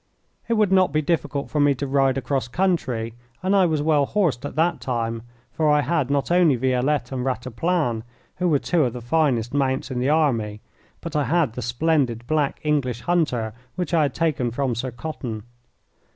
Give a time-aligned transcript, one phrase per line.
[0.49, 3.13] It would not be difficult for me to ride across country,
[3.43, 7.23] and I was well horsed at that time, for I had not only Violette and
[7.23, 8.01] Rataplan,
[8.37, 10.59] who were two of the finest mounts in the army,
[11.01, 15.43] but I had the splendid black English hunter which I had taken from Sir Cotton.